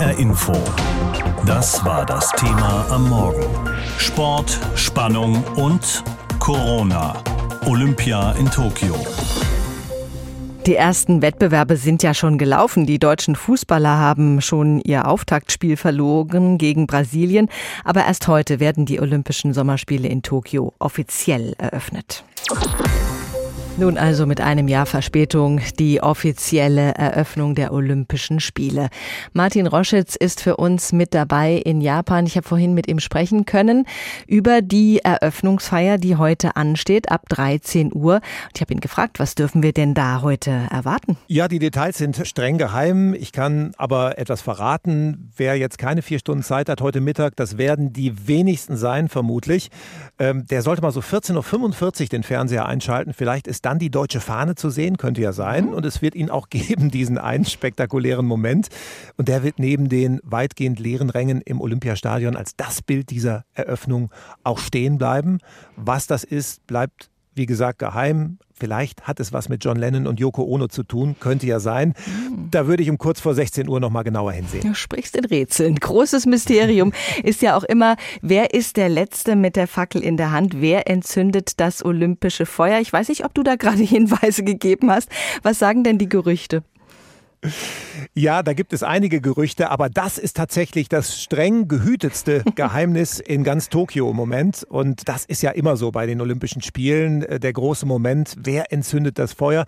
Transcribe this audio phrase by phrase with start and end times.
[0.00, 0.54] HR Info.
[1.44, 3.44] Das war das Thema am Morgen.
[3.98, 6.02] Sport, Spannung und
[6.38, 7.22] Corona.
[7.66, 8.94] Olympia in Tokio.
[10.64, 12.86] Die ersten Wettbewerbe sind ja schon gelaufen.
[12.86, 17.50] Die deutschen Fußballer haben schon ihr Auftaktspiel verloren gegen Brasilien.
[17.84, 22.24] Aber erst heute werden die Olympischen Sommerspiele in Tokio offiziell eröffnet.
[23.80, 28.90] Nun also mit einem Jahr Verspätung die offizielle Eröffnung der Olympischen Spiele.
[29.32, 32.26] Martin Roschitz ist für uns mit dabei in Japan.
[32.26, 33.86] Ich habe vorhin mit ihm sprechen können
[34.26, 38.16] über die Eröffnungsfeier, die heute ansteht, ab 13 Uhr.
[38.16, 38.22] Und
[38.54, 41.16] ich habe ihn gefragt, was dürfen wir denn da heute erwarten?
[41.26, 43.14] Ja, die Details sind streng geheim.
[43.14, 45.32] Ich kann aber etwas verraten.
[45.34, 49.70] Wer jetzt keine vier Stunden Zeit hat heute Mittag, das werden die wenigsten sein, vermutlich.
[50.18, 53.14] Ähm, der sollte mal so 14.45 Uhr den Fernseher einschalten.
[53.14, 55.66] Vielleicht ist dann die deutsche Fahne zu sehen, könnte ja sein.
[55.66, 55.74] Mhm.
[55.74, 58.68] Und es wird ihn auch geben, diesen einen spektakulären Moment.
[59.16, 64.10] Und der wird neben den weitgehend leeren Rängen im Olympiastadion als das Bild dieser Eröffnung
[64.42, 65.38] auch stehen bleiben.
[65.76, 68.38] Was das ist, bleibt wie gesagt, geheim.
[68.52, 71.94] Vielleicht hat es was mit John Lennon und Yoko Ono zu tun, könnte ja sein.
[72.50, 74.62] Da würde ich um kurz vor 16 Uhr noch mal genauer hinsehen.
[74.62, 75.76] Du sprichst in Rätseln.
[75.76, 80.30] Großes Mysterium ist ja auch immer, wer ist der Letzte mit der Fackel in der
[80.30, 80.60] Hand?
[80.60, 82.80] Wer entzündet das olympische Feuer?
[82.80, 85.08] Ich weiß nicht, ob du da gerade Hinweise gegeben hast.
[85.42, 86.62] Was sagen denn die Gerüchte?
[88.14, 93.44] Ja, da gibt es einige Gerüchte, aber das ist tatsächlich das streng gehütetste Geheimnis in
[93.44, 94.64] ganz Tokio im Moment.
[94.64, 98.72] Und das ist ja immer so bei den Olympischen Spielen, äh, der große Moment, wer
[98.72, 99.64] entzündet das Feuer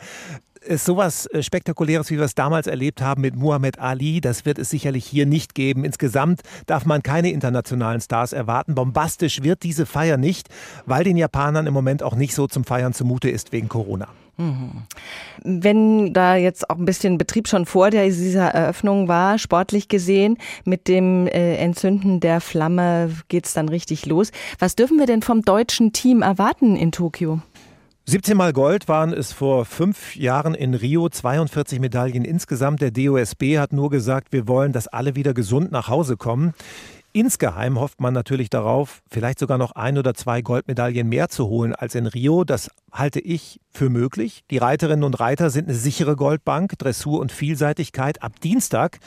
[0.64, 4.58] ist sowas äh, Spektakuläres, wie wir es damals erlebt haben mit Muhammad Ali, das wird
[4.58, 5.84] es sicherlich hier nicht geben.
[5.84, 8.74] Insgesamt darf man keine internationalen Stars erwarten.
[8.74, 10.48] Bombastisch wird diese Feier nicht,
[10.86, 14.08] weil den Japanern im Moment auch nicht so zum Feiern zumute ist wegen Corona.
[15.44, 20.88] Wenn da jetzt auch ein bisschen Betrieb schon vor dieser Eröffnung war, sportlich gesehen, mit
[20.88, 24.30] dem äh, Entzünden der Flamme geht es dann richtig los.
[24.58, 27.40] Was dürfen wir denn vom deutschen Team erwarten in Tokio?
[28.04, 32.82] 17 Mal Gold waren es vor fünf Jahren in Rio, 42 Medaillen insgesamt.
[32.82, 36.52] Der DOSB hat nur gesagt, wir wollen, dass alle wieder gesund nach Hause kommen.
[37.14, 41.74] Insgeheim hofft man natürlich darauf, vielleicht sogar noch ein oder zwei Goldmedaillen mehr zu holen
[41.74, 42.44] als in Rio.
[42.44, 44.44] Das halte ich für möglich.
[44.50, 48.22] Die Reiterinnen und Reiter sind eine sichere Goldbank, Dressur und Vielseitigkeit.
[48.22, 48.98] Ab Dienstag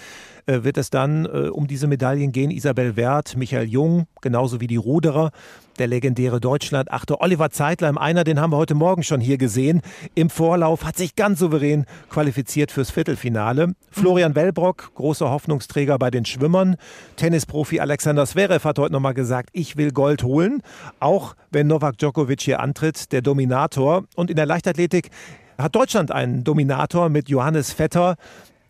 [0.45, 2.51] äh, wird es dann äh, um diese Medaillen gehen.
[2.51, 5.31] Isabel Wert, Michael Jung, genauso wie die Ruderer.
[5.77, 9.81] Der legendäre Deutschland-Achter Oliver Zeitler einer, den haben wir heute Morgen schon hier gesehen.
[10.13, 13.73] Im Vorlauf hat sich ganz souverän qualifiziert fürs Viertelfinale.
[13.91, 16.77] Florian Wellbrock, großer Hoffnungsträger bei den Schwimmern.
[17.17, 20.61] Tennisprofi Alexander Zverev hat heute nochmal gesagt, ich will Gold holen.
[21.01, 24.05] Auch wenn Novak Djokovic hier antritt, der Dominator.
[24.15, 25.09] Und in der Leichtathletik
[25.57, 28.15] hat Deutschland einen Dominator mit Johannes Vetter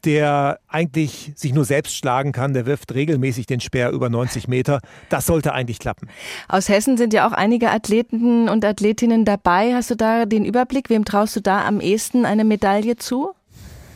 [0.06, 2.54] der eigentlich sich nur selbst schlagen kann.
[2.54, 4.80] Der wirft regelmäßig den Speer über 90 Meter.
[5.10, 6.10] Das sollte eigentlich klappen.
[6.48, 9.74] Aus Hessen sind ja auch einige Athleten und Athletinnen dabei.
[9.74, 10.90] Hast du da den Überblick?
[10.90, 13.34] Wem traust du da am ehesten eine Medaille zu?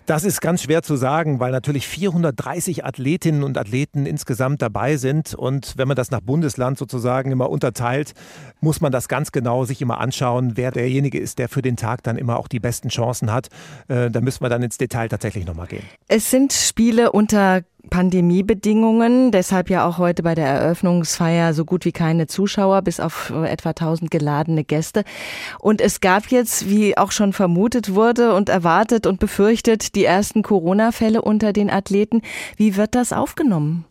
[0.10, 5.36] Das ist ganz schwer zu sagen, weil natürlich 430 Athletinnen und Athleten insgesamt dabei sind.
[5.36, 8.14] Und wenn man das nach Bundesland sozusagen immer unterteilt,
[8.60, 12.02] muss man das ganz genau sich immer anschauen, wer derjenige ist, der für den Tag
[12.02, 13.50] dann immer auch die besten Chancen hat.
[13.88, 15.84] Äh, da müssen wir dann ins Detail tatsächlich nochmal gehen.
[16.08, 21.92] Es sind Spiele unter Pandemiebedingungen, deshalb ja auch heute bei der Eröffnungsfeier so gut wie
[21.92, 25.04] keine Zuschauer, bis auf etwa 1000 geladene Gäste.
[25.60, 30.44] Und es gab jetzt, wie auch schon vermutet wurde und erwartet und befürchtet, die ersten
[30.44, 32.22] Corona-Fälle unter den Athleten.
[32.58, 33.86] Wie wird das aufgenommen?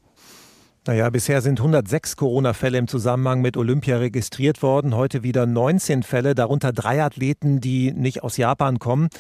[0.89, 4.97] Naja, bisher sind 106 Corona-Fälle im Zusammenhang mit Olympia registriert worden.
[4.97, 9.11] Heute wieder 19 Fälle, darunter drei Athleten, die nicht aus Japan kommen.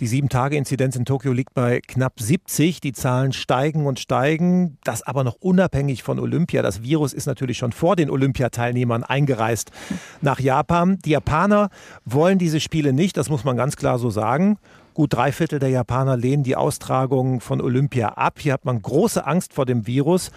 [0.00, 2.82] Die Sieben-Tage-Inzidenz in Tokio liegt bei knapp 70.
[2.82, 4.76] Die Zahlen steigen und steigen.
[4.84, 6.60] Das aber noch unabhängig von Olympia.
[6.60, 9.70] Das Virus ist natürlich schon vor den Olympiateilnehmern eingereist
[10.20, 10.98] nach Japan.
[11.06, 11.70] Die Japaner
[12.04, 14.58] wollen diese Spiele nicht, das muss man ganz klar so sagen.
[14.92, 18.40] Gut drei Viertel der Japaner lehnen die Austragung von Olympia ab.
[18.40, 20.30] Hier hat man große Angst vor dem Virus.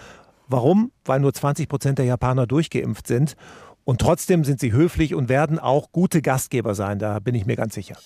[0.48, 0.92] Warum?
[1.04, 3.36] Weil nur 20 Prozent der Japaner durchgeimpft sind.
[3.84, 6.98] Und trotzdem sind sie höflich und werden auch gute Gastgeber sein.
[6.98, 7.96] Da bin ich mir ganz sicher.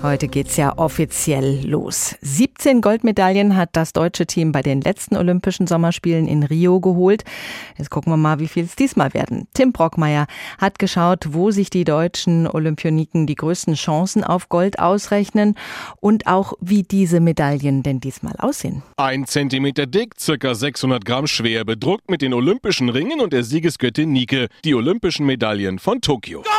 [0.00, 2.14] Heute geht's ja offiziell los.
[2.20, 7.24] 17 Goldmedaillen hat das deutsche Team bei den letzten Olympischen Sommerspielen in Rio geholt.
[7.76, 9.48] Jetzt gucken wir mal, wie viel es diesmal werden.
[9.54, 10.28] Tim Brockmeier
[10.58, 15.56] hat geschaut, wo sich die deutschen Olympioniken die größten Chancen auf Gold ausrechnen
[16.00, 18.84] und auch, wie diese Medaillen denn diesmal aussehen.
[18.96, 24.12] Ein Zentimeter dick, circa 600 Gramm schwer, bedruckt mit den olympischen Ringen und der Siegesgöttin
[24.12, 24.46] Nike.
[24.64, 26.42] Die olympischen Medaillen von Tokio.
[26.42, 26.57] Gold!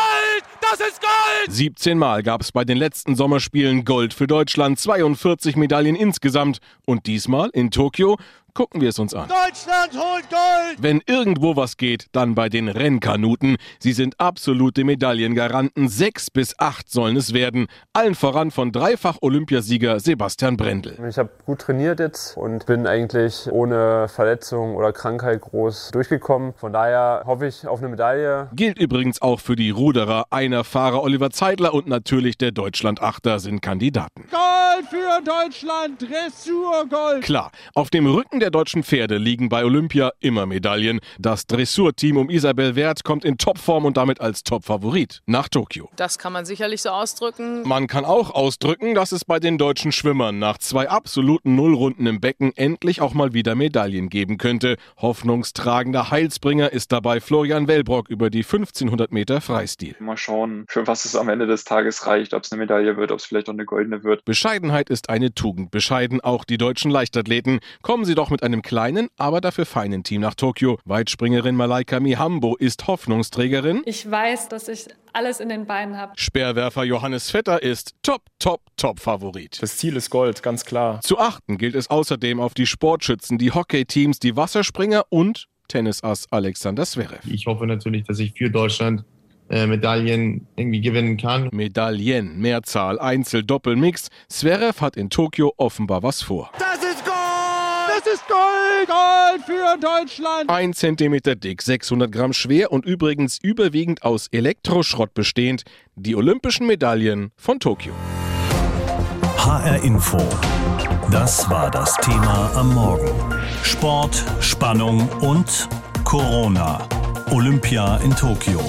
[0.72, 1.52] Das ist Gold!
[1.52, 6.60] 17 Mal gab es bei den letzten Sommerspielen Gold für Deutschland, 42 Medaillen insgesamt.
[6.86, 8.18] Und diesmal in Tokio
[8.54, 9.28] Gucken wir es uns an.
[9.28, 10.78] Deutschland holt Gold!
[10.80, 13.58] Wenn irgendwo was geht, dann bei den Rennkanuten.
[13.80, 15.88] Sie sind absolute Medaillengaranten.
[15.90, 17.68] Sechs bis acht sollen es werden.
[17.94, 20.98] Allen voran von Dreifach-Olympiasieger Sebastian Brendel.
[21.08, 26.54] Ich habe gut trainiert jetzt und bin eigentlich ohne Verletzung oder Krankheit groß durchgekommen.
[26.56, 28.50] Von daher hoffe ich auf eine Medaille.
[28.54, 30.26] Gilt übrigens auch für die Ruderer.
[30.30, 34.26] Einer Fahrer Oliver Zeidler und natürlich der Deutschland-Achter sind Kandidaten.
[34.32, 36.02] Gold für Deutschland!
[36.02, 37.24] Dressurgold!
[37.24, 41.00] Klar, auf dem Rücken der deutschen Pferde liegen bei Olympia immer Medaillen.
[41.20, 45.90] Das Dressurteam um Isabel Wert kommt in Topform und damit als Topfavorit nach Tokio.
[45.96, 47.68] Das kann man sicherlich so ausdrücken.
[47.68, 52.20] Man kann auch ausdrücken, dass es bei den deutschen Schwimmern nach zwei absoluten Nullrunden im
[52.20, 54.78] Becken endlich auch mal wieder Medaillen geben könnte.
[54.98, 59.96] Hoffnungstragender Heilsbringer ist dabei Florian Wellbrock über die 1500 Meter Freistil.
[60.00, 63.12] Mal schauen, für was es am Ende des Tages reicht, ob es eine Medaille wird,
[63.12, 64.26] ob es vielleicht auch eine goldene wird.
[64.26, 65.72] Bescheidenheit ist eine Tugend.
[65.72, 67.60] Bescheiden auch die deutschen Leichtathleten.
[67.82, 70.78] Kommen sie doch auch mit einem kleinen, aber dafür feinen Team nach Tokio.
[70.86, 73.82] Weitspringerin Malaika Mihambo ist Hoffnungsträgerin.
[73.86, 76.14] Ich weiß, dass ich alles in den Beinen habe.
[76.16, 79.58] Sperrwerfer Johannes Vetter ist Top, Top, Top Favorit.
[79.62, 81.02] Das Ziel ist Gold, ganz klar.
[81.02, 86.86] Zu achten gilt es außerdem auf die Sportschützen, die Hockeyteams, die Wasserspringer und Tennisass Alexander
[86.86, 87.28] Zverev.
[87.28, 89.04] Ich hoffe natürlich, dass ich für Deutschland
[89.50, 91.50] äh, Medaillen irgendwie gewinnen kann.
[91.52, 94.10] Medaillen, Mehrzahl, Einzel, Doppel, Mix.
[94.28, 96.52] Zverev hat in Tokio offenbar was vor.
[96.60, 96.79] Das
[98.20, 98.88] ist Gold!
[98.88, 100.50] Gold für Deutschland!
[100.50, 105.64] Ein Zentimeter dick, 600 Gramm schwer und übrigens überwiegend aus Elektroschrott bestehend.
[105.96, 107.94] Die olympischen Medaillen von Tokio.
[109.38, 110.22] HR Info.
[111.12, 113.10] Das war das Thema am Morgen.
[113.64, 115.68] Sport, Spannung und
[116.04, 116.88] Corona.
[117.32, 118.60] Olympia in Tokio.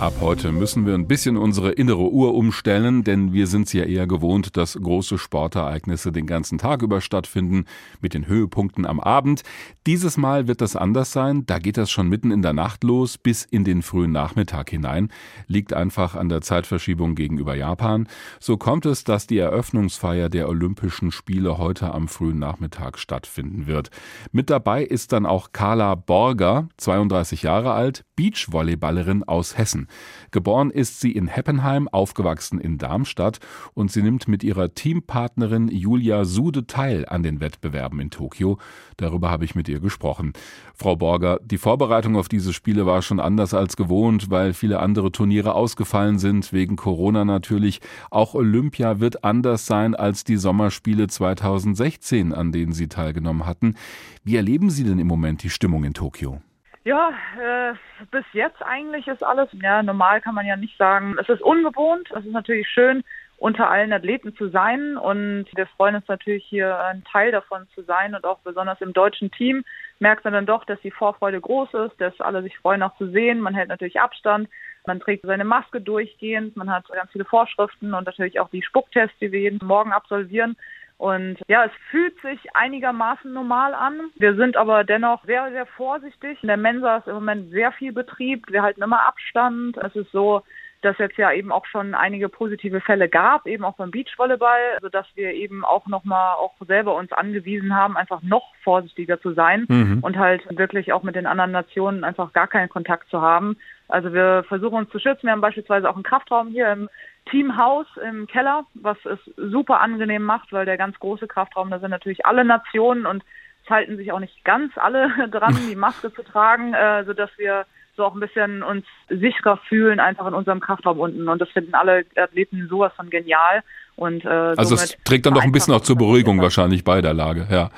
[0.00, 3.82] Ab heute müssen wir ein bisschen unsere innere Uhr umstellen, denn wir sind es ja
[3.82, 7.64] eher gewohnt, dass große Sportereignisse den ganzen Tag über stattfinden,
[8.00, 9.42] mit den Höhepunkten am Abend.
[9.88, 11.46] Dieses Mal wird das anders sein.
[11.46, 15.10] Da geht das schon mitten in der Nacht los, bis in den frühen Nachmittag hinein.
[15.48, 18.06] Liegt einfach an der Zeitverschiebung gegenüber Japan.
[18.38, 23.90] So kommt es, dass die Eröffnungsfeier der Olympischen Spiele heute am frühen Nachmittag stattfinden wird.
[24.30, 29.86] Mit dabei ist dann auch Carla Borger, 32 Jahre alt, Beachvolleyballerin aus Hessen.
[30.32, 33.38] Geboren ist sie in Heppenheim, aufgewachsen in Darmstadt
[33.74, 38.58] und sie nimmt mit ihrer Teampartnerin Julia Sude teil an den Wettbewerben in Tokio.
[38.96, 40.32] Darüber habe ich mit ihr gesprochen.
[40.74, 45.12] Frau Borger, die Vorbereitung auf diese Spiele war schon anders als gewohnt, weil viele andere
[45.12, 47.80] Turniere ausgefallen sind, wegen Corona natürlich.
[48.10, 53.76] Auch Olympia wird anders sein als die Sommerspiele 2016, an denen Sie teilgenommen hatten.
[54.24, 56.40] Wie erleben Sie denn im Moment die Stimmung in Tokio?
[56.88, 57.74] Ja, äh,
[58.10, 61.16] bis jetzt eigentlich ist alles, ja, normal kann man ja nicht sagen.
[61.20, 63.04] Es ist ungewohnt, es ist natürlich schön,
[63.36, 67.82] unter allen Athleten zu sein und wir freuen uns natürlich hier ein Teil davon zu
[67.82, 69.66] sein und auch besonders im deutschen Team
[69.98, 73.10] merkt man dann doch, dass die Vorfreude groß ist, dass alle sich freuen auch zu
[73.10, 73.42] sehen.
[73.42, 74.48] Man hält natürlich Abstand,
[74.86, 79.18] man trägt seine Maske durchgehend, man hat ganz viele Vorschriften und natürlich auch die Spucktests,
[79.20, 80.56] die wir jeden Morgen absolvieren.
[80.98, 84.10] Und ja, es fühlt sich einigermaßen normal an.
[84.16, 86.38] Wir sind aber dennoch sehr, sehr vorsichtig.
[86.42, 88.46] In der Mensa ist im Moment sehr viel Betrieb.
[88.50, 89.76] Wir halten immer Abstand.
[89.76, 90.42] Es ist so,
[90.82, 95.06] dass jetzt ja eben auch schon einige positive Fälle gab, eben auch beim Beachvolleyball, sodass
[95.14, 100.00] wir eben auch nochmal auch selber uns angewiesen haben, einfach noch vorsichtiger zu sein mhm.
[100.02, 103.56] und halt wirklich auch mit den anderen Nationen einfach gar keinen Kontakt zu haben.
[103.88, 105.24] Also wir versuchen uns zu schützen.
[105.24, 106.88] Wir haben beispielsweise auch einen Kraftraum hier im
[107.30, 111.90] Teamhaus im Keller, was es super angenehm macht, weil der ganz große Kraftraum, da sind
[111.90, 113.24] natürlich alle Nationen und
[113.64, 117.66] es halten sich auch nicht ganz alle dran, die Maske zu tragen, äh, sodass wir
[117.98, 121.28] so auch ein bisschen uns sicherer fühlen, einfach in unserem Kraftraum unten.
[121.28, 123.62] Und das finden alle Athleten sowas von genial.
[123.96, 127.14] Und, äh, also es trägt dann doch ein bisschen auch zur Beruhigung wahrscheinlich bei der
[127.14, 127.70] Lage, ja.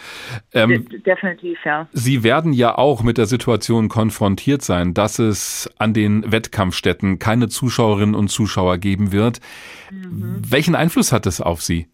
[0.52, 1.88] Ähm, De definitiv, ja.
[1.92, 7.48] Sie werden ja auch mit der Situation konfrontiert sein, dass es an den Wettkampfstätten keine
[7.48, 9.40] Zuschauerinnen und Zuschauer geben wird.
[9.90, 10.42] Mhm.
[10.46, 11.88] Welchen Einfluss hat das auf Sie?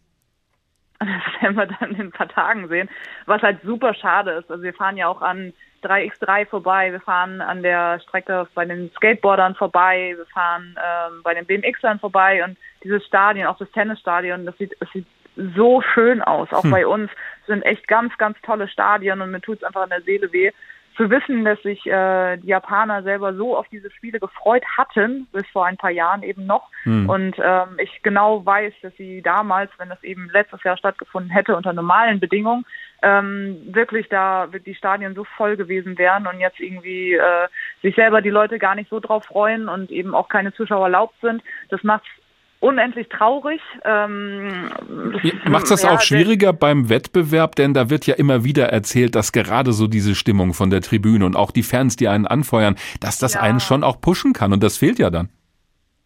[1.07, 2.89] Das werden wir dann in ein paar Tagen sehen,
[3.27, 4.51] was halt super schade ist.
[4.51, 8.91] Also wir fahren ja auch an 3x3 vorbei, wir fahren an der Strecke bei den
[8.97, 14.47] Skateboardern vorbei, wir fahren ähm, bei den BMXern vorbei und dieses Stadion, auch das Tennisstadion,
[14.47, 15.07] das sieht, das sieht
[15.55, 16.53] so schön aus.
[16.53, 16.71] Auch hm.
[16.71, 17.11] bei uns
[17.47, 20.51] sind echt ganz, ganz tolle Stadien und mir tut es einfach in der Seele weh,
[20.97, 25.47] zu wissen, dass sich äh, die Japaner selber so auf diese Spiele gefreut hatten, bis
[25.53, 26.69] vor ein paar Jahren eben noch.
[26.85, 27.09] Hm.
[27.09, 31.57] Und ähm, ich genau weiß, dass sie damals, wenn das eben letztes Jahr stattgefunden hätte,
[31.57, 32.65] unter normalen Bedingungen,
[33.03, 37.49] ähm, wirklich da die Stadien so voll gewesen wären und jetzt irgendwie äh,
[37.83, 41.15] sich selber die Leute gar nicht so drauf freuen und eben auch keine Zuschauer erlaubt
[41.21, 41.43] sind.
[41.69, 42.05] Das macht
[42.61, 43.61] unendlich traurig.
[43.85, 44.71] Ähm,
[45.45, 49.33] Macht das ja, auch schwieriger beim Wettbewerb, denn da wird ja immer wieder erzählt, dass
[49.33, 53.19] gerade so diese Stimmung von der Tribüne und auch die Fans, die einen anfeuern, dass
[53.19, 53.41] das ja.
[53.41, 55.29] einen schon auch pushen kann und das fehlt ja dann.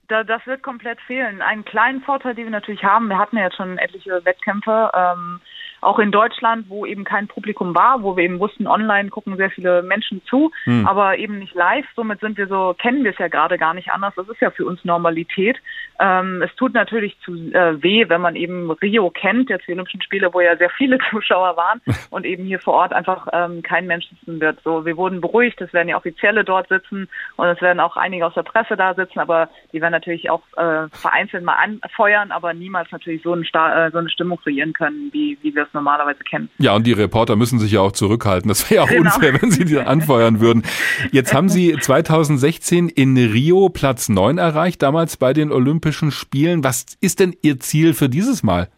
[0.09, 1.41] Da, das wird komplett fehlen.
[1.41, 5.41] Einen kleinen Vorteil, den wir natürlich haben, wir hatten ja jetzt schon etliche Wettkämpfe, ähm,
[5.81, 9.51] auch in Deutschland, wo eben kein Publikum war, wo wir eben wussten, online gucken sehr
[9.51, 10.87] viele Menschen zu, hm.
[10.87, 11.87] aber eben nicht live.
[11.97, 14.15] Somit sind wir so, kennen wir es ja gerade gar nicht anders.
[14.17, 15.59] Das ist ja für uns Normalität.
[15.99, 20.03] Ähm, es tut natürlich zu äh, weh, wenn man eben Rio kennt, jetzt die Olympischen
[20.03, 23.87] Spiele, wo ja sehr viele Zuschauer waren und eben hier vor Ort einfach ähm, kein
[23.87, 24.61] Mensch sitzen wird.
[24.63, 28.27] So, wir wurden beruhigt, es werden ja Offizielle dort sitzen und es werden auch einige
[28.27, 32.55] aus der Presse da sitzen, aber die werden natürlich auch äh, vereinzelt mal anfeuern, aber
[32.55, 36.23] niemals natürlich so, ein äh, so eine Stimmung kreieren können, wie, wie wir es normalerweise
[36.25, 36.51] kennen.
[36.59, 38.49] Ja, und die Reporter müssen sich ja auch zurückhalten.
[38.49, 39.15] Das wäre ja auch genau.
[39.15, 40.63] unfair, wenn sie die anfeuern würden.
[41.13, 46.65] Jetzt haben Sie 2016 in Rio Platz 9 erreicht, damals bei den Olympischen Spielen.
[46.65, 48.69] Was ist denn Ihr Ziel für dieses Mal?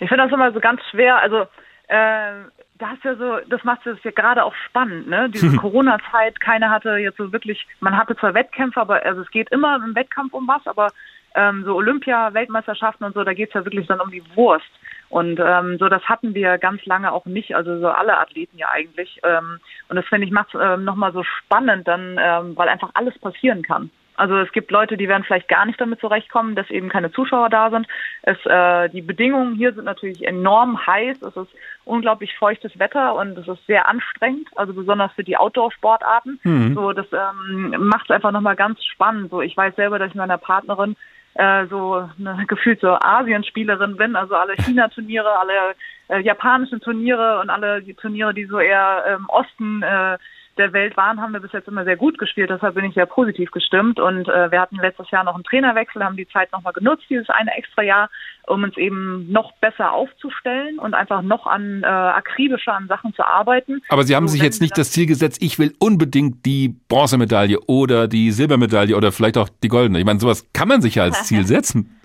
[0.00, 1.18] Ich finde das immer so ganz schwer.
[1.18, 1.46] Also
[1.88, 2.44] äh,
[2.82, 5.30] das ja so, das macht es ja gerade auch spannend, ne?
[5.30, 9.50] Diese Corona-Zeit, keiner hatte jetzt so wirklich, man hatte zwar Wettkämpfe, aber also es geht
[9.50, 10.88] immer im Wettkampf um was, aber
[11.34, 14.70] ähm, so Olympia, Weltmeisterschaften und so, da geht es ja wirklich dann um die Wurst.
[15.12, 18.70] Und ähm, so, das hatten wir ganz lange auch nicht, also so alle Athleten ja
[18.72, 19.20] eigentlich.
[19.22, 22.88] Ähm, und das finde ich macht es ähm, nochmal so spannend, dann, ähm, weil einfach
[22.94, 23.90] alles passieren kann.
[24.14, 27.50] Also es gibt Leute, die werden vielleicht gar nicht damit zurechtkommen, dass eben keine Zuschauer
[27.50, 27.86] da sind.
[28.22, 31.20] Es, äh, die Bedingungen hier sind natürlich enorm heiß.
[31.20, 31.50] Es ist
[31.84, 36.40] unglaublich feuchtes Wetter und es ist sehr anstrengend, also besonders für die Outdoor-Sportarten.
[36.42, 36.74] Mhm.
[36.74, 39.30] So, das ähm, macht es einfach nochmal ganz spannend.
[39.30, 40.96] So, ich weiß selber, dass ich meiner Partnerin
[41.34, 45.74] äh, so eine gefühlt so Asienspielerin bin, also alle China-Turniere, alle
[46.08, 50.18] äh, japanischen Turniere und alle die Turniere, die so eher im Osten äh,
[50.58, 52.50] der Welt waren, haben wir bis jetzt immer sehr gut gespielt.
[52.50, 53.98] Deshalb bin ich sehr positiv gestimmt.
[53.98, 57.28] Und äh, wir hatten letztes Jahr noch einen Trainerwechsel, haben die Zeit nochmal genutzt, dieses
[57.30, 58.10] eine extra Jahr,
[58.46, 63.24] um uns eben noch besser aufzustellen und einfach noch an äh, akribischer an Sachen zu
[63.24, 63.82] arbeiten.
[63.88, 67.58] Aber Sie haben so, sich jetzt nicht das Ziel gesetzt, ich will unbedingt die Bronzemedaille
[67.66, 69.98] oder die Silbermedaille oder vielleicht auch die goldene.
[69.98, 71.98] Ich meine, sowas kann man sich ja als Ziel setzen.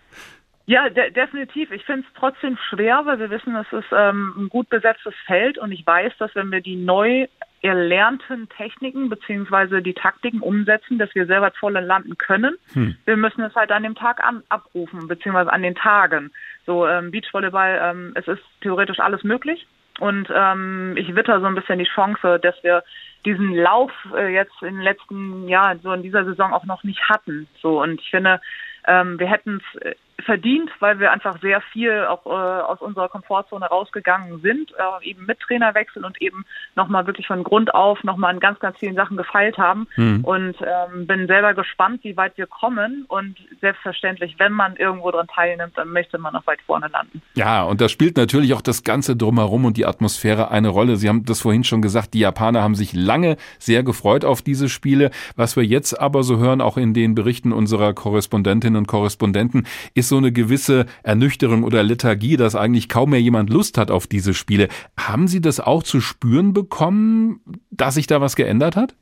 [0.69, 1.71] Ja, de definitiv.
[1.71, 5.57] Ich finde es trotzdem schwer, weil wir wissen, es ist ähm, ein gut besetztes Feld
[5.57, 7.27] und ich weiß, dass wenn wir die neu
[7.61, 12.55] erlernten Techniken beziehungsweise die Taktiken umsetzen, dass wir selber voll landen können.
[12.73, 12.95] Hm.
[13.05, 16.31] Wir müssen es halt an dem Tag an, abrufen, beziehungsweise an den Tagen.
[16.65, 19.65] So ähm, Beachvolleyball, ähm, es ist theoretisch alles möglich.
[19.99, 22.83] Und ähm, ich witter so ein bisschen die Chance, dass wir
[23.25, 27.09] diesen Lauf äh, jetzt in den letzten Jahren, so in dieser Saison auch noch nicht
[27.09, 27.47] hatten.
[27.61, 28.39] So und ich finde,
[28.85, 29.95] ähm, wir hätten es äh,
[30.25, 35.25] verdient, weil wir einfach sehr viel auch äh, aus unserer Komfortzone rausgegangen sind, äh, eben
[35.25, 36.45] mit Trainerwechsel und eben
[36.75, 39.87] nochmal wirklich von Grund auf nochmal an ganz, ganz vielen Sachen gefeilt haben.
[39.95, 40.23] Mhm.
[40.23, 43.05] Und ähm, bin selber gespannt, wie weit wir kommen.
[43.07, 47.21] Und selbstverständlich, wenn man irgendwo dran teilnimmt, dann möchte man noch weit vorne landen.
[47.35, 50.95] Ja, und da spielt natürlich auch das Ganze drumherum und die Atmosphäre eine Rolle.
[50.95, 54.67] Sie haben das vorhin schon gesagt, die Japaner haben sich lange sehr gefreut auf diese
[54.67, 55.11] Spiele.
[55.35, 60.06] Was wir jetzt aber so hören, auch in den Berichten unserer Korrespondentinnen und Korrespondenten, ist
[60.07, 64.33] so eine gewisse Ernüchterung oder Lethargie, dass eigentlich kaum mehr jemand Lust hat auf diese
[64.33, 64.67] Spiele.
[64.97, 68.95] Haben Sie das auch zu spüren bekommen, dass sich da was geändert hat?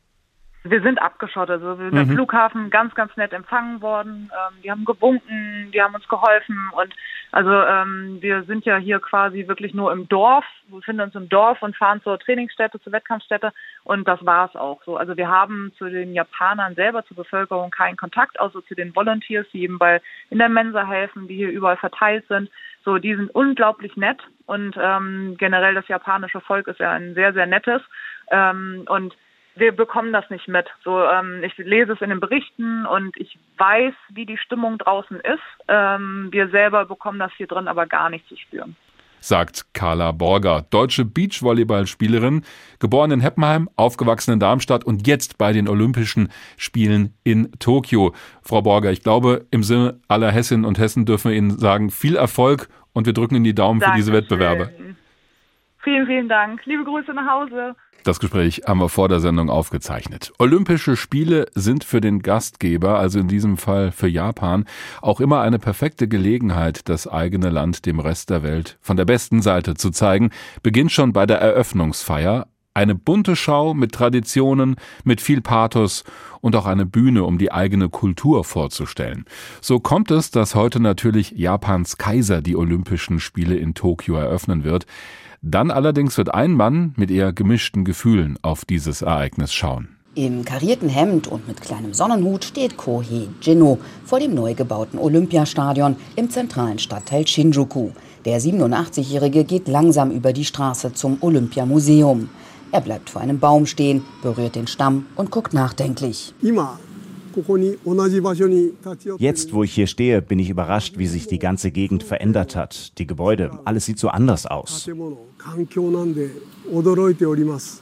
[0.68, 1.62] Wir sind abgeschottet.
[1.62, 2.10] Also wir sind mhm.
[2.10, 4.32] am Flughafen ganz, ganz nett empfangen worden.
[4.34, 6.94] Ähm, die haben gewunken, die haben uns geholfen und
[7.32, 10.46] also ähm, wir sind ja hier quasi wirklich nur im Dorf.
[10.68, 13.52] Wir befinden uns im Dorf und fahren zur Trainingsstätte, zur Wettkampfstätte
[13.84, 14.98] und das war es auch so.
[14.98, 19.46] Also wir haben zu den Japanern selber, zur Bevölkerung keinen Kontakt, außer zu den Volunteers,
[19.54, 22.50] die eben bei in der Mensa helfen, die hier überall verteilt sind.
[22.84, 27.34] So, die sind unglaublich nett und ähm, generell das japanische Volk ist ja ein sehr,
[27.34, 27.82] sehr nettes.
[28.32, 29.16] Ähm, und
[29.56, 30.68] wir bekommen das nicht mit.
[30.84, 35.20] So, ähm, ich lese es in den Berichten und ich weiß, wie die Stimmung draußen
[35.20, 35.40] ist.
[35.68, 38.76] Ähm, wir selber bekommen das hier drin aber gar nicht zu spüren.
[39.20, 42.44] Sagt Carla Borger, deutsche Beachvolleyballspielerin,
[42.80, 48.14] geboren in Heppenheim, aufgewachsen in Darmstadt und jetzt bei den Olympischen Spielen in Tokio.
[48.44, 52.16] Frau Borger, ich glaube, im Sinne aller Hessinnen und Hessen dürfen wir Ihnen sagen, viel
[52.16, 54.04] Erfolg und wir drücken Ihnen die Daumen Dankeschön.
[54.04, 54.72] für diese Wettbewerbe.
[55.86, 56.66] Vielen, vielen Dank.
[56.66, 57.76] Liebe Grüße nach Hause.
[58.04, 60.34] Das Gespräch haben wir vor der Sendung aufgezeichnet.
[60.40, 64.66] Olympische Spiele sind für den Gastgeber, also in diesem Fall für Japan,
[65.04, 69.44] auch immer eine perfekte Gelegenheit, das eigene Land dem Rest der Welt von der besten
[69.44, 70.32] Seite zu zeigen.
[70.64, 72.48] Beginnt schon bei der Eröffnungsfeier.
[72.74, 76.04] Eine bunte Schau mit Traditionen, mit viel Pathos
[76.42, 79.26] und auch eine Bühne, um die eigene Kultur vorzustellen.
[79.62, 84.88] So kommt es, dass heute natürlich Japans Kaiser die Olympischen Spiele in Tokio eröffnen wird.
[85.48, 89.90] Dann allerdings wird ein Mann mit eher gemischten Gefühlen auf dieses Ereignis schauen.
[90.16, 95.98] Im karierten Hemd und mit kleinem Sonnenhut steht Kohei Jinno vor dem neu gebauten Olympiastadion
[96.16, 97.92] im zentralen Stadtteil Shinjuku.
[98.26, 102.30] Der 87-Jährige geht langsam über die Straße zum Olympiamuseum.
[102.72, 106.34] Er bleibt vor einem Baum stehen, berührt den Stamm und guckt nachdenklich.
[109.18, 112.98] Jetzt, wo ich hier stehe, bin ich überrascht, wie sich die ganze Gegend verändert hat.
[112.98, 114.90] Die Gebäude, alles sieht so anders aus.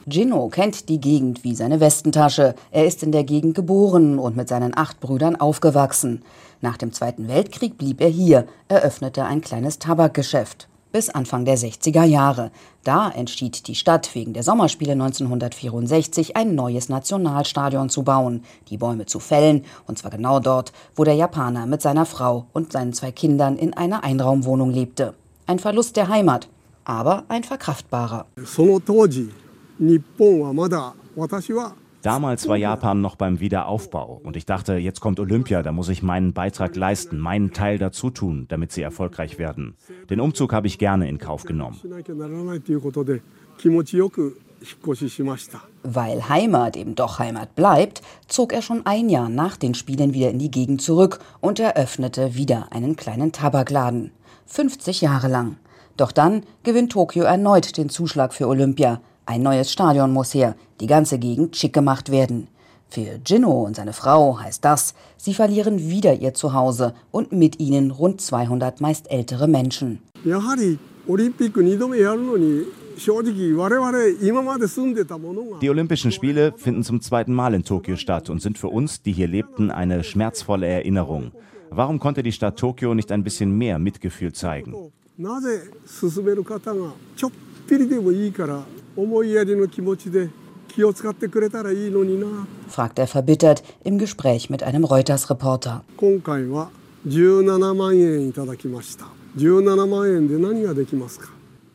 [0.10, 2.56] Gino kennt die Gegend wie seine Westentasche.
[2.72, 6.24] Er ist in der Gegend geboren und mit seinen acht Brüdern aufgewachsen.
[6.62, 12.06] Nach dem Zweiten Weltkrieg blieb er hier, eröffnete ein kleines Tabakgeschäft bis Anfang der 60er
[12.06, 12.52] Jahre.
[12.86, 19.06] Da entschied die Stadt wegen der Sommerspiele 1964 ein neues Nationalstadion zu bauen, die Bäume
[19.06, 23.12] zu fällen, und zwar genau dort, wo der Japaner mit seiner Frau und seinen zwei
[23.12, 25.16] Kindern in einer Einraumwohnung lebte.
[25.48, 26.48] Ein Verlust der Heimat,
[26.86, 28.28] aber ein verkraftbarer.
[32.04, 36.04] Damals war Japan noch beim Wiederaufbau und ich dachte, jetzt kommt Olympia, da muss ich
[36.04, 39.78] meinen Beitrag leisten, meinen Teil dazu tun, damit sie erfolgreich werden.
[40.10, 41.80] Den Umzug habe ich gerne in Kauf genommen.
[45.84, 50.30] Weil Heimat eben doch Heimat bleibt, zog er schon ein Jahr nach den Spielen wieder
[50.30, 54.12] in die Gegend zurück und eröffnete wieder einen kleinen Tabakladen.
[54.48, 55.56] 50 Jahre lang.
[55.96, 59.00] Doch dann gewinnt Tokio erneut den Zuschlag für Olympia.
[59.26, 62.48] Ein neues Stadion muss her, die ganze Gegend schick gemacht werden.
[62.90, 67.92] Für Gino und seine Frau heißt das, sie verlieren wieder ihr Zuhause und mit ihnen
[67.92, 70.00] rund 200 meist ältere Menschen.
[75.62, 79.14] Die Olympischen Spiele finden zum zweiten Mal in Tokio statt und sind für uns, die
[79.14, 81.32] hier lebten, eine schmerzvolle Erinnerung.
[81.72, 84.76] Warum konnte die Stadt Tokio nicht ein bisschen mehr Mitgefühl zeigen?
[92.68, 95.84] Fragt er verbittert im Gespräch mit einem Reuters-Reporter.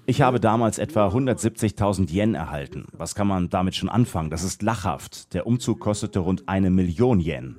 [0.06, 2.86] Ich habe damals etwa 170.000 Yen erhalten.
[2.96, 4.30] Was kann man damit schon anfangen?
[4.30, 5.34] Das ist lachhaft.
[5.34, 7.56] Der Umzug kostete rund eine Million Yen.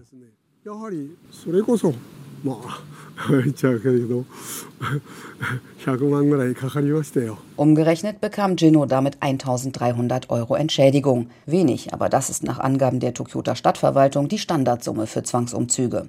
[7.56, 11.30] Umgerechnet bekam Gino damit 1300 Euro Entschädigung.
[11.46, 16.08] Wenig, aber das ist nach Angaben der Tokioter Stadtverwaltung die Standardsumme für Zwangsumzüge.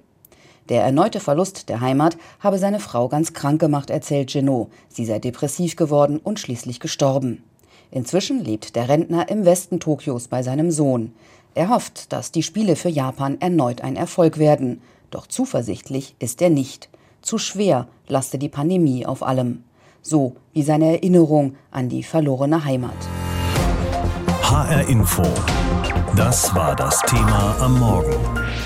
[0.68, 4.70] Der erneute Verlust der Heimat habe seine Frau ganz krank gemacht, erzählt Gino.
[4.88, 7.42] Sie sei depressiv geworden und schließlich gestorben.
[7.90, 11.12] Inzwischen lebt der Rentner im Westen Tokios bei seinem Sohn.
[11.54, 14.80] Er hofft, dass die Spiele für Japan erneut ein Erfolg werden.
[15.10, 16.88] Doch zuversichtlich ist er nicht.
[17.22, 19.64] Zu schwer laste die Pandemie auf allem.
[20.02, 22.96] So wie seine Erinnerung an die verlorene Heimat.
[24.42, 25.22] HR Info.
[26.16, 28.14] Das war das Thema am Morgen.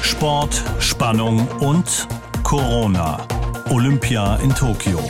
[0.02, 2.06] Sport, Spannung und
[2.44, 3.26] Corona.
[3.70, 5.00] Olympia in Tokio.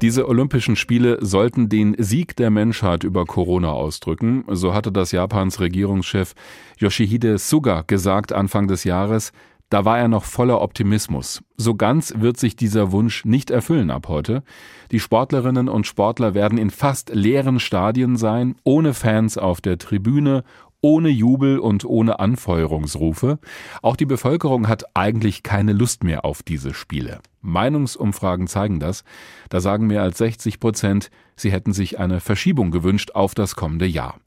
[0.00, 4.44] Diese Olympischen Spiele sollten den Sieg der Menschheit über Corona ausdrücken.
[4.46, 6.34] So hatte das Japans Regierungschef
[6.78, 9.32] Yoshihide Suga gesagt Anfang des Jahres.
[9.70, 11.42] Da war er noch voller Optimismus.
[11.56, 14.42] So ganz wird sich dieser Wunsch nicht erfüllen ab heute.
[14.90, 20.42] Die Sportlerinnen und Sportler werden in fast leeren Stadien sein, ohne Fans auf der Tribüne,
[20.80, 23.38] ohne Jubel und ohne Anfeuerungsrufe.
[23.82, 27.20] Auch die Bevölkerung hat eigentlich keine Lust mehr auf diese Spiele.
[27.40, 29.04] Meinungsumfragen zeigen das.
[29.48, 33.86] Da sagen mehr als 60 Prozent, sie hätten sich eine Verschiebung gewünscht auf das kommende
[33.86, 34.20] Jahr.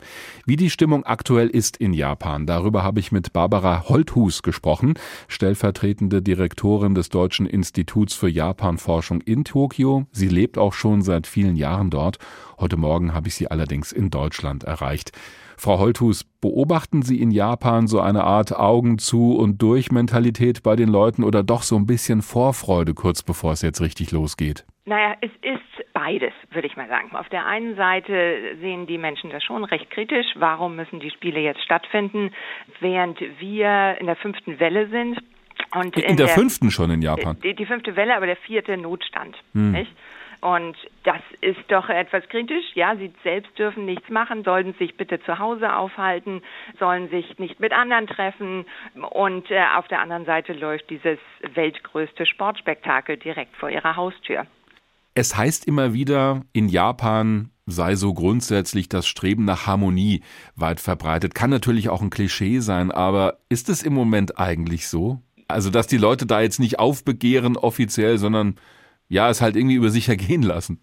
[0.46, 4.94] Wie die Stimmung aktuell ist in Japan, darüber habe ich mit Barbara Holthus gesprochen,
[5.28, 10.06] stellvertretende Direktorin des Deutschen Instituts für Japanforschung in Tokio.
[10.12, 12.18] Sie lebt auch schon seit vielen Jahren dort.
[12.60, 15.12] Heute Morgen habe ich sie allerdings in Deutschland erreicht.
[15.62, 20.76] Frau Holthus, beobachten Sie in Japan so eine Art Augen zu und durch Mentalität bei
[20.76, 24.66] den Leuten oder doch so ein bisschen Vorfreude kurz bevor es jetzt richtig losgeht?
[24.86, 27.16] Naja, es ist beides, würde ich mal sagen.
[27.16, 30.26] Auf der einen Seite sehen die Menschen das schon recht kritisch.
[30.34, 32.32] Warum müssen die Spiele jetzt stattfinden,
[32.80, 35.20] während wir in der fünften Welle sind?
[35.76, 37.38] Und in, in der, der, fünften schon in Japan?
[37.44, 39.38] Die, die, fünfte Welle, aber der vierte Notstand.
[39.54, 39.74] Hm.
[39.74, 39.92] Nicht?
[40.42, 42.66] Und das ist doch etwas kritisch.
[42.74, 46.42] Ja, sie selbst dürfen nichts machen, sollen sich bitte zu Hause aufhalten,
[46.80, 48.66] sollen sich nicht mit anderen treffen.
[49.12, 51.20] Und äh, auf der anderen Seite läuft dieses
[51.54, 54.48] weltgrößte Sportspektakel direkt vor ihrer Haustür.
[55.14, 60.24] Es heißt immer wieder, in Japan sei so grundsätzlich das Streben nach Harmonie
[60.56, 61.36] weit verbreitet.
[61.36, 65.22] Kann natürlich auch ein Klischee sein, aber ist es im Moment eigentlich so?
[65.48, 68.56] Also, dass die Leute da jetzt nicht aufbegehren offiziell, sondern
[69.12, 70.80] ja, es halt irgendwie über sich ergehen lassen.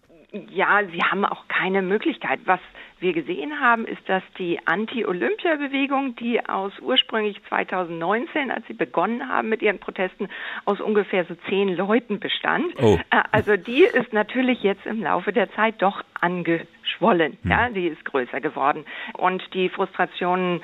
[0.53, 2.39] ja, sie haben auch keine Möglichkeit.
[2.45, 2.59] Was
[2.99, 9.49] wir gesehen haben, ist, dass die Anti-Olympia-Bewegung, die aus ursprünglich 2019, als sie begonnen haben
[9.49, 10.27] mit ihren Protesten,
[10.65, 12.67] aus ungefähr so zehn Leuten bestand.
[12.79, 12.99] Oh.
[13.09, 16.03] Äh, also die ist natürlich jetzt im Laufe der Zeit doch
[16.89, 17.37] angeschwollen.
[17.43, 17.51] Hm.
[17.51, 18.85] Ja, die ist größer geworden.
[19.13, 20.61] Und die Frustrationen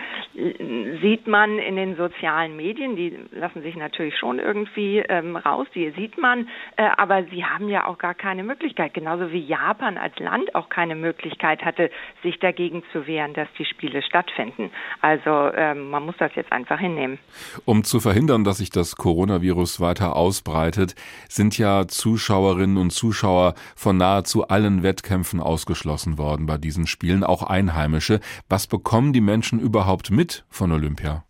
[1.01, 2.95] sieht man in den sozialen Medien.
[2.95, 5.67] Die lassen sich natürlich schon irgendwie ähm, raus.
[5.73, 6.47] Die sieht man.
[6.77, 8.93] Äh, aber sie haben ja auch gar keine Möglichkeit.
[8.93, 11.89] Genauso wie Japan als Land auch keine Möglichkeit hatte,
[12.23, 14.71] sich dagegen zu wehren, dass die Spiele stattfinden.
[15.01, 17.19] Also ähm, man muss das jetzt einfach hinnehmen.
[17.65, 20.95] Um zu verhindern, dass sich das Coronavirus weiter ausbreitet,
[21.29, 27.43] sind ja Zuschauerinnen und Zuschauer von nahezu allen Wettkämpfen ausgeschlossen worden bei diesen Spielen, auch
[27.43, 28.19] Einheimische.
[28.49, 31.23] Was bekommen die Menschen überhaupt mit von Olympia?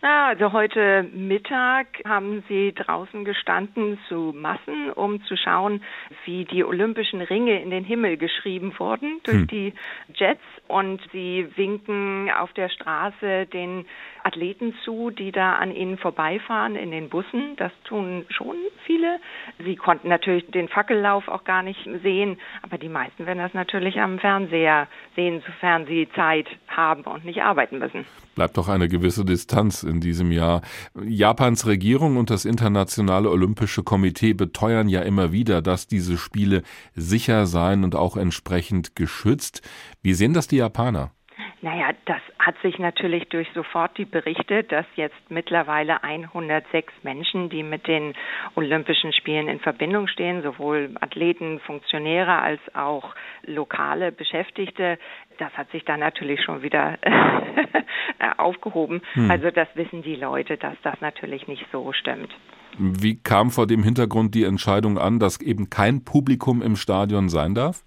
[0.00, 5.82] Na, also heute Mittag haben sie draußen gestanden zu Massen, um zu schauen,
[6.24, 9.46] wie die olympischen Ringe in den Himmel geschrieben wurden durch hm.
[9.48, 9.72] die
[10.14, 13.86] Jets und sie winken auf der Straße den
[14.24, 17.56] Athleten zu, die da an ihnen vorbeifahren in den Bussen.
[17.56, 19.18] Das tun schon viele.
[19.64, 24.00] Sie konnten natürlich den Fackellauf auch gar nicht sehen, aber die meisten werden das natürlich
[24.00, 28.04] am Fernseher sehen, sofern sie Zeit haben und nicht arbeiten müssen.
[28.34, 30.62] Bleibt doch eine gewisse Distanz in diesem Jahr.
[31.04, 36.62] Japans Regierung und das Internationale Olympische Komitee beteuern ja immer wieder, dass diese Spiele
[36.94, 39.68] sicher seien und auch entsprechend geschützt.
[40.02, 41.10] Wie sehen das die Japaner?
[41.60, 47.64] Naja, das hat sich natürlich durch sofort die Berichte, dass jetzt mittlerweile 106 Menschen, die
[47.64, 48.14] mit den
[48.54, 54.98] Olympischen Spielen in Verbindung stehen, sowohl Athleten, Funktionäre als auch lokale Beschäftigte,
[55.38, 56.96] das hat sich dann natürlich schon wieder
[58.38, 59.02] aufgehoben.
[59.14, 59.30] Hm.
[59.30, 62.32] Also das wissen die Leute, dass das natürlich nicht so stimmt.
[62.78, 67.54] Wie kam vor dem Hintergrund die Entscheidung an, dass eben kein Publikum im Stadion sein
[67.54, 67.82] darf?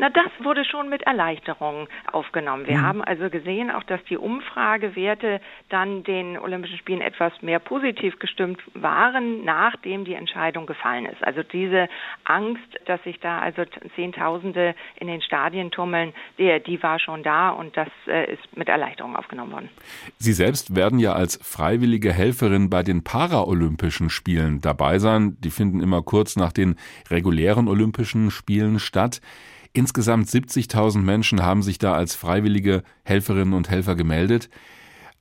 [0.00, 2.68] Na, das wurde schon mit Erleichterung aufgenommen.
[2.68, 2.82] Wir mhm.
[2.82, 8.60] haben also gesehen, auch dass die Umfragewerte dann den Olympischen Spielen etwas mehr positiv gestimmt
[8.74, 11.24] waren, nachdem die Entscheidung gefallen ist.
[11.24, 11.88] Also diese
[12.22, 13.64] Angst, dass sich da also
[13.96, 18.68] Zehntausende in den Stadien tummeln, die, die war schon da und das äh, ist mit
[18.68, 19.68] Erleichterung aufgenommen worden.
[20.18, 25.36] Sie selbst werden ja als freiwillige Helferin bei den Paralympischen Spielen dabei sein.
[25.40, 26.76] Die finden immer kurz nach den
[27.10, 29.20] regulären Olympischen Spielen statt.
[29.78, 34.50] Insgesamt 70.000 Menschen haben sich da als freiwillige Helferinnen und Helfer gemeldet.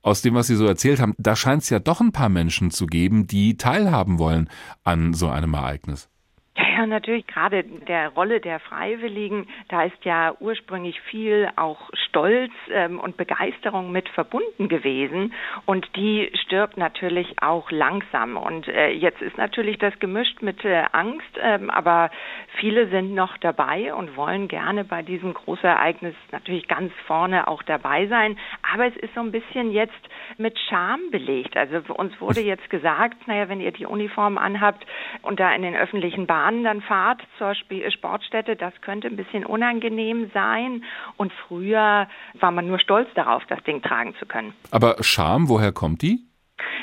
[0.01, 2.71] Aus dem, was Sie so erzählt haben, da scheint es ja doch ein paar Menschen
[2.71, 4.49] zu geben, die teilhaben wollen
[4.83, 6.09] an so einem Ereignis.
[6.77, 12.99] Ja, natürlich gerade der Rolle der Freiwilligen, da ist ja ursprünglich viel auch Stolz ähm,
[12.99, 15.33] und Begeisterung mit verbunden gewesen.
[15.65, 18.37] Und die stirbt natürlich auch langsam.
[18.37, 22.11] Und äh, jetzt ist natürlich das gemischt mit äh, Angst, ähm, aber
[22.59, 28.05] viele sind noch dabei und wollen gerne bei diesem Großereignis natürlich ganz vorne auch dabei
[28.05, 28.37] sein,
[28.73, 29.93] aber es ist so ein bisschen jetzt
[30.37, 31.57] mit Scham belegt.
[31.57, 34.85] Also uns wurde jetzt gesagt, naja, wenn ihr die Uniform anhabt
[35.23, 40.29] und da in den öffentlichen Bahnen dann fahrt zur Sportstätte, das könnte ein bisschen unangenehm
[40.33, 40.83] sein.
[41.15, 42.07] Und früher
[42.39, 44.53] war man nur stolz darauf, das Ding tragen zu können.
[44.69, 46.19] Aber Scham, woher kommt die?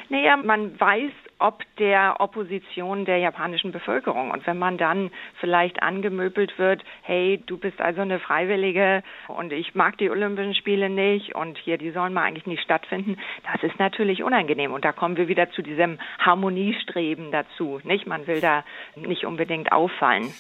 [0.09, 4.31] Naja, man weiß ob der Opposition der japanischen Bevölkerung.
[4.31, 9.75] Und wenn man dann vielleicht angemöbelt wird, hey, du bist also eine Freiwillige und ich
[9.75, 13.18] mag die Olympischen Spiele nicht und hier, die sollen mal eigentlich nicht stattfinden,
[13.53, 14.73] das ist natürlich unangenehm.
[14.73, 18.07] Und da kommen wir wieder zu diesem Harmoniestreben dazu, nicht?
[18.07, 18.64] Man will da
[18.97, 20.33] nicht unbedingt auffallen.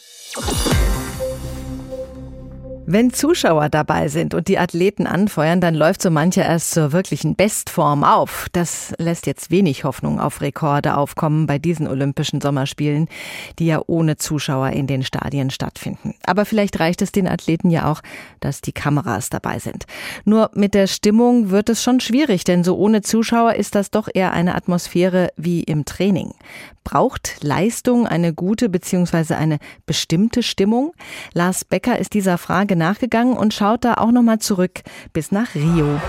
[2.86, 7.34] Wenn Zuschauer dabei sind und die Athleten anfeuern, dann läuft so mancher erst zur wirklichen
[7.34, 8.48] Bestform auf.
[8.52, 13.08] Das lässt jetzt wenig Hoffnung auf Rekorde aufkommen bei diesen Olympischen Sommerspielen,
[13.58, 16.14] die ja ohne Zuschauer in den Stadien stattfinden.
[16.26, 18.02] Aber vielleicht reicht es den Athleten ja auch,
[18.40, 19.86] dass die Kameras dabei sind.
[20.26, 24.08] Nur mit der Stimmung wird es schon schwierig, denn so ohne Zuschauer ist das doch
[24.12, 26.34] eher eine Atmosphäre wie im Training.
[26.84, 29.34] Braucht Leistung eine gute bzw.
[29.34, 30.92] eine bestimmte Stimmung?
[31.32, 34.80] Lars Becker ist dieser Frage nachgegangen und schaut da auch nochmal zurück
[35.12, 36.00] bis nach Rio.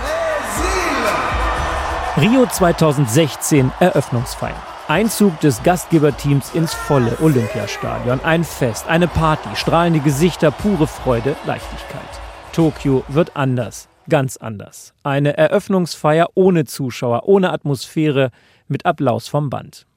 [2.17, 4.55] Rio 2016 Eröffnungsfeier.
[4.87, 8.19] Einzug des Gastgeberteams ins volle Olympiastadion.
[8.23, 12.01] Ein Fest, eine Party, strahlende Gesichter, pure Freude, Leichtigkeit.
[12.53, 14.93] Tokio wird anders, ganz anders.
[15.03, 18.29] Eine Eröffnungsfeier ohne Zuschauer, ohne Atmosphäre,
[18.67, 19.87] mit Applaus vom Band.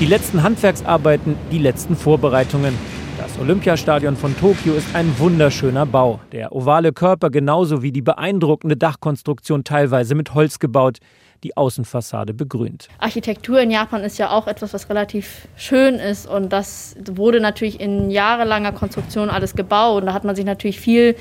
[0.00, 2.76] Die letzten Handwerksarbeiten, die letzten Vorbereitungen.
[3.18, 6.20] Das Olympiastadion von Tokio ist ein wunderschöner Bau.
[6.30, 10.98] Der ovale Körper genauso wie die beeindruckende Dachkonstruktion teilweise mit Holz gebaut.
[11.44, 12.88] die Außenfassade begrünt.
[12.98, 17.80] Architektur in Japan ist ja auch etwas, was relativ schön ist und das wurde natürlich
[17.80, 21.14] in jahrelanger Konstruktion alles gebaut und da hat man sich natürlich viel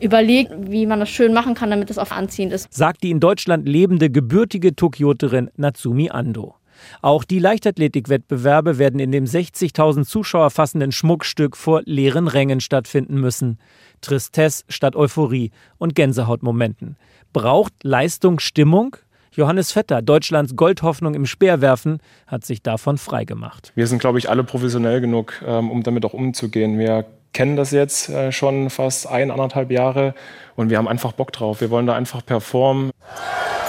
[0.00, 2.72] überlegt, wie man das schön machen kann, damit es auch anziehend ist.
[2.72, 6.54] Sagt die in Deutschland lebende gebürtige Tokioterin Natsumi Ando.
[7.02, 13.58] Auch die Leichtathletikwettbewerbe werden in dem 60.000 Zuschauer fassenden Schmuckstück vor leeren Rängen stattfinden müssen.
[14.00, 16.96] Tristesse statt Euphorie und Gänsehautmomenten.
[17.32, 18.96] Braucht Leistung Stimmung?
[19.32, 23.72] Johannes Vetter, Deutschlands Goldhoffnung im Speerwerfen, hat sich davon freigemacht.
[23.74, 26.78] Wir sind, glaube ich, alle professionell genug, ähm, um damit auch umzugehen.
[26.78, 30.14] Wir kennen das jetzt äh, schon fast ein, anderthalb Jahre
[30.54, 31.60] und wir haben einfach Bock drauf.
[31.60, 32.92] Wir wollen da einfach performen.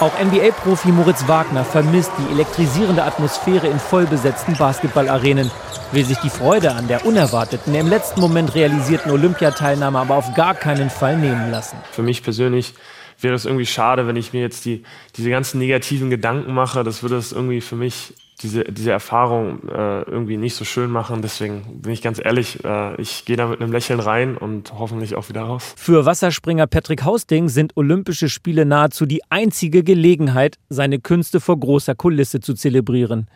[0.02, 5.50] Auch NBA-Profi Moritz Wagner vermisst die elektrisierende Atmosphäre in vollbesetzten Basketballarenen,
[5.94, 10.54] will sich die Freude an der unerwarteten, im letzten Moment realisierten Olympiateilnahme aber auf gar
[10.54, 11.78] keinen Fall nehmen lassen.
[11.92, 12.74] Für mich persönlich
[13.22, 14.84] wäre es irgendwie schade, wenn ich mir jetzt die,
[15.16, 16.84] diese ganzen negativen Gedanken mache.
[16.84, 21.22] Das würde es irgendwie für mich diese, diese Erfahrung äh, irgendwie nicht so schön machen.
[21.22, 25.16] Deswegen bin ich ganz ehrlich, äh, ich gehe da mit einem Lächeln rein und hoffentlich
[25.16, 25.74] auch wieder raus.
[25.78, 31.96] Für Wasserspringer Patrick Hausting sind Olympische Spiele nahezu die einzige Gelegenheit, seine Künste vor großer
[31.96, 33.28] Kulisse zu zelebrieren.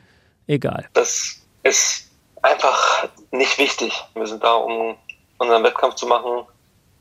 [0.47, 0.87] Egal.
[0.93, 2.09] Das ist
[2.41, 3.93] einfach nicht wichtig.
[4.15, 4.95] Wir sind da, um
[5.37, 6.43] unseren Wettkampf zu machen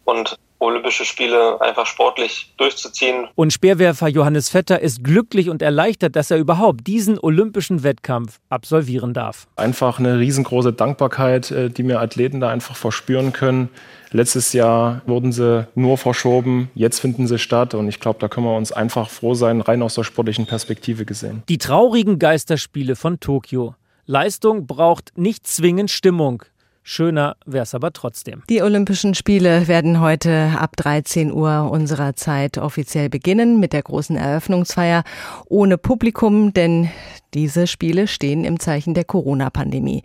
[0.05, 3.29] und Olympische Spiele einfach sportlich durchzuziehen.
[3.35, 9.15] Und Speerwerfer Johannes Vetter ist glücklich und erleichtert, dass er überhaupt diesen olympischen Wettkampf absolvieren
[9.15, 9.47] darf.
[9.57, 13.69] Einfach eine riesengroße Dankbarkeit, äh, die mir Athleten da einfach verspüren können.
[14.11, 18.47] Letztes Jahr wurden sie nur verschoben, jetzt finden sie statt und ich glaube, da können
[18.47, 21.43] wir uns einfach froh sein, rein aus der sportlichen Perspektive gesehen.
[21.49, 23.75] Die traurigen Geisterspiele von Tokio.
[24.07, 26.43] Leistung braucht nicht zwingend Stimmung.
[26.91, 28.43] Schöner wäre es aber trotzdem.
[28.49, 34.17] Die Olympischen Spiele werden heute ab 13 Uhr unserer Zeit offiziell beginnen mit der großen
[34.17, 35.05] Eröffnungsfeier
[35.51, 36.89] ohne Publikum, denn
[37.35, 40.03] diese Spiele stehen im Zeichen der Corona-Pandemie.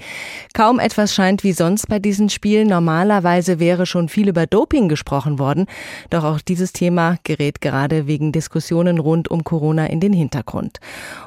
[0.53, 2.67] Kaum etwas scheint wie sonst bei diesen Spielen.
[2.67, 5.67] Normalerweise wäre schon viel über Doping gesprochen worden.
[6.09, 10.79] Doch auch dieses Thema gerät gerade wegen Diskussionen rund um Corona in den Hintergrund.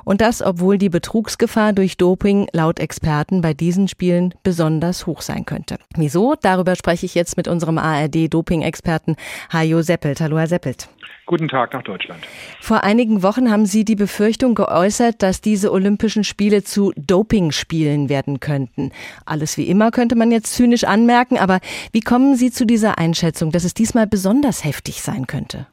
[0.04, 5.46] Und das, obwohl die Betrugsgefahr durch Doping laut Experten bei diesen Spielen besonders hoch sein
[5.46, 5.78] könnte.
[5.96, 6.34] Wieso?
[6.40, 9.16] Darüber spreche ich jetzt mit unserem ARD-Doping-Experten
[9.52, 10.20] Hajo Seppelt.
[10.20, 10.88] Hallo, Herr Seppelt.
[11.26, 12.22] Guten Tag nach Deutschland.
[12.60, 18.38] Vor einigen Wochen haben Sie die Befürchtung geäußert, dass diese Olympischen Spiele zu Dopingspielen werden
[18.38, 18.92] könnten.
[19.24, 21.58] Alles wie immer könnte man jetzt zynisch anmerken, aber
[21.90, 25.66] wie kommen Sie zu dieser Einschätzung, dass es diesmal besonders heftig sein könnte?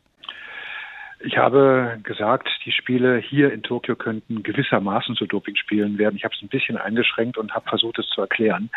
[1.26, 6.18] Ich habe gesagt, die Spiele hier in Tokio könnten gewissermaßen zu Dopingspielen werden.
[6.18, 8.70] Ich habe es ein bisschen eingeschränkt und habe versucht, es zu erklären.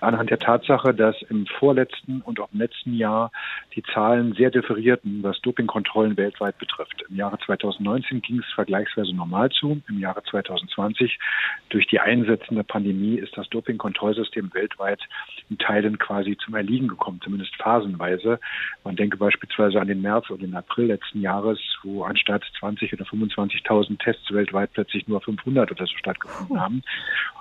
[0.00, 3.30] Anhand der Tatsache, dass im vorletzten und auch im letzten Jahr
[3.76, 7.04] die Zahlen sehr differierten, was Dopingkontrollen weltweit betrifft.
[7.08, 9.80] Im Jahre 2019 ging es vergleichsweise normal zu.
[9.88, 11.20] Im Jahre 2020
[11.68, 15.00] durch die einsetzende Pandemie ist das Dopingkontrollsystem weltweit
[15.48, 18.40] in Teilen quasi zum Erliegen gekommen, zumindest phasenweise.
[18.82, 22.92] Man denke beispielsweise an den März oder den April letzten Jahres, wo wo anstatt 20
[22.92, 26.82] oder 25.000 Tests weltweit plötzlich nur 500 oder so stattgefunden haben.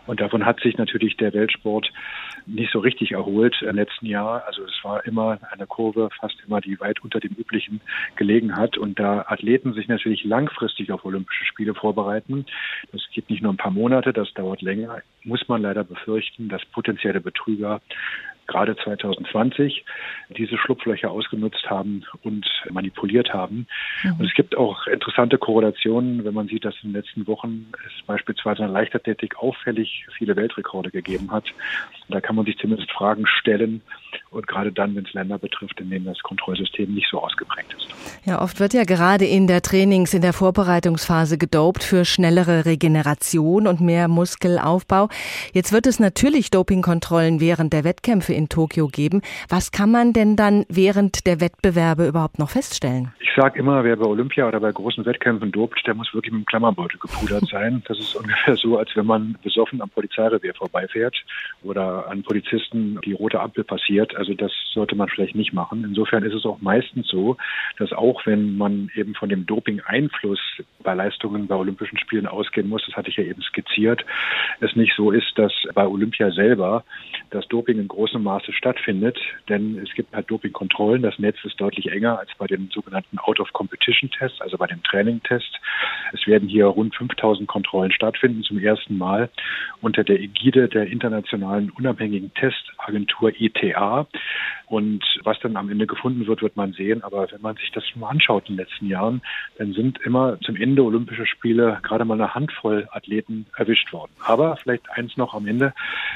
[0.07, 1.91] Und davon hat sich natürlich der Weltsport
[2.45, 4.43] nicht so richtig erholt im letzten Jahr.
[4.47, 7.81] Also es war immer eine Kurve, fast immer, die weit unter dem üblichen
[8.15, 8.77] gelegen hat.
[8.77, 12.45] Und da Athleten sich natürlich langfristig auf Olympische Spiele vorbereiten,
[12.91, 16.65] das geht nicht nur ein paar Monate, das dauert länger, muss man leider befürchten, dass
[16.65, 17.81] potenzielle Betrüger
[18.47, 19.85] gerade 2020
[20.37, 23.67] diese Schlupflöcher ausgenutzt haben und manipuliert haben.
[24.03, 24.19] Mhm.
[24.19, 28.05] Und es gibt auch interessante Korrelationen, wenn man sieht, dass in den letzten Wochen es
[28.05, 31.45] beispielsweise in der Leichtathletik auffällig viele Weltrekorde gegeben hat.
[32.09, 33.81] Da kann man sich zumindest Fragen stellen,
[34.31, 37.87] und gerade dann, wenn es Länder betrifft, in denen das Kontrollsystem nicht so ausgeprägt ist.
[38.25, 43.67] Ja, oft wird ja gerade in der Trainings-, in der Vorbereitungsphase gedopt für schnellere Regeneration
[43.67, 45.09] und mehr Muskelaufbau.
[45.53, 49.21] Jetzt wird es natürlich Dopingkontrollen während der Wettkämpfe in Tokio geben.
[49.49, 53.13] Was kann man denn dann während der Wettbewerbe überhaupt noch feststellen?
[53.19, 56.41] Ich sage immer, wer bei Olympia oder bei großen Wettkämpfen dopt, der muss wirklich mit
[56.41, 57.81] dem Klammerbeutel gepudert sein.
[57.87, 61.15] Das ist ungefähr so, als wenn man besoffen am Polizeirevier vorbeifährt
[61.63, 64.15] oder an Polizisten die rote Ampel passiert.
[64.15, 65.83] Also das sollte man vielleicht nicht machen.
[65.85, 67.37] Insofern ist es auch meistens so,
[67.77, 70.39] dass auch wenn man eben von dem Doping-Einfluss
[70.83, 74.03] bei Leistungen bei Olympischen Spielen ausgehen muss, das hatte ich ja eben skizziert,
[74.59, 76.83] es nicht so ist, dass bei Olympia selber
[77.29, 81.01] das Doping in großem Maße stattfindet, denn es gibt halt Dopingkontrollen.
[81.01, 85.59] Das Netz ist deutlich enger als bei den sogenannten Out-of-Competition-Tests, also bei dem Training-Test.
[86.13, 89.29] Es werden hier rund 5000 Kontrollen stattfinden, zum ersten Mal
[89.81, 94.07] unter der Ägide der internationalen unabhängigen Testagentur ETA.
[94.71, 97.03] Und was dann am Ende gefunden wird, wird man sehen.
[97.03, 99.21] Aber wenn man sich das mal anschaut in den letzten Jahren,
[99.57, 104.11] dann sind immer zum Ende Olympische Spiele gerade mal eine Handvoll Athleten erwischt worden.
[104.23, 105.73] Aber vielleicht eins noch am Ende.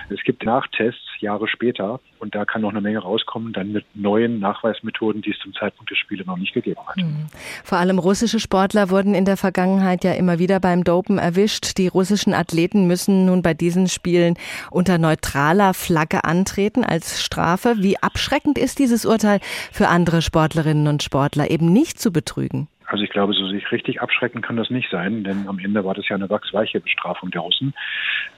[0.10, 4.39] Es gibt Nachtests Jahre später und da kann noch eine Menge rauskommen, dann mit neuen
[4.39, 6.98] Nachweismethoden, die es zum Zeitpunkt des Spiele noch nicht gegeben hat.
[6.98, 7.28] Mhm.
[7.63, 11.78] Vor allem russische Sportler wurden in der Vergangenheit ja immer wieder beim Dopen erwischt.
[11.78, 14.36] Die russischen Athleten müssen nun bei diesen Spielen
[14.72, 17.76] unter neutraler Flagge antreten als Strafe.
[17.80, 19.40] Wie abschreckend ist dieses Urteil
[19.72, 22.68] für andere Sportlerinnen und Sportler, eben nicht zu betrügen?
[22.88, 25.93] Also ich glaube, so sich richtig abschrecken kann das nicht sein, denn am Ende war
[25.93, 27.74] das ja eine wachsweiche Bestrafung der Russen.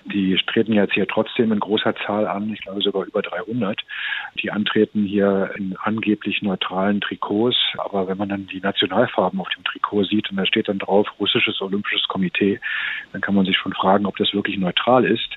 [0.05, 3.81] Die treten jetzt hier trotzdem in großer Zahl an, ich glaube sogar über 300.
[4.41, 9.65] Die antreten hier in angeblich neutralen Trikots, aber wenn man dann die Nationalfarben auf dem
[9.65, 12.59] Trikot sieht und da steht dann drauf Russisches Olympisches Komitee,
[13.11, 15.29] dann kann man sich schon fragen, ob das wirklich neutral ist.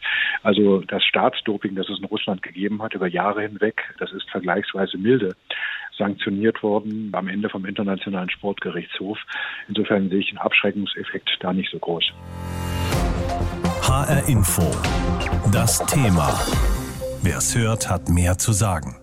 [0.43, 4.99] Also das Staatsdoping, das es in Russland gegeben hat über Jahre hinweg, das ist vergleichsweise
[4.99, 5.35] milde
[6.01, 9.19] sanktioniert worden, am Ende vom Internationalen Sportgerichtshof.
[9.69, 12.13] Insofern sehe ich den Abschreckungseffekt da nicht so groß.
[13.83, 14.63] HR Info.
[15.53, 16.29] Das Thema.
[17.23, 19.00] Wer es hört, hat mehr zu sagen.